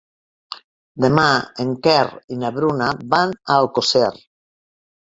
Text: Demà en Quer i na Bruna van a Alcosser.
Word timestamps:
Demà 1.05 1.25
en 1.65 1.75
Quer 1.89 2.01
i 2.37 2.41
na 2.45 2.53
Bruna 2.59 2.91
van 3.17 3.39
a 3.45 3.61
Alcosser. 3.63 4.15